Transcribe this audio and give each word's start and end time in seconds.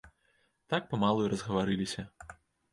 Так 0.75 0.87
памалу 0.95 1.21
й 1.27 1.31
разгаварыліся. 1.35 2.01